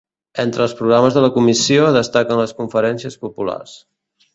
[0.43, 3.83] Entre els programes de la Comissió destaquen les conferències populars.